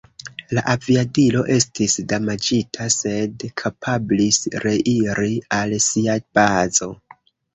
La 0.57 0.61
aviadilo 0.71 1.41
estis 1.55 1.97
damaĝita, 2.13 2.87
sed 2.95 3.45
kapablis 3.63 4.41
reiri 4.63 5.37
al 5.61 5.75
sia 5.89 6.17
bazo. 6.39 6.89